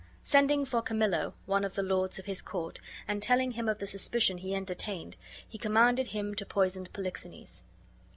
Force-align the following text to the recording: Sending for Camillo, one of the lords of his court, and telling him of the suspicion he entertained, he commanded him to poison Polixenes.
Sending 0.23 0.65
for 0.65 0.81
Camillo, 0.81 1.35
one 1.45 1.63
of 1.63 1.75
the 1.75 1.83
lords 1.83 2.17
of 2.17 2.25
his 2.25 2.41
court, 2.41 2.79
and 3.07 3.21
telling 3.21 3.51
him 3.51 3.69
of 3.69 3.77
the 3.77 3.85
suspicion 3.85 4.39
he 4.39 4.55
entertained, 4.55 5.15
he 5.47 5.59
commanded 5.59 6.07
him 6.07 6.33
to 6.33 6.43
poison 6.43 6.87
Polixenes. 6.91 7.63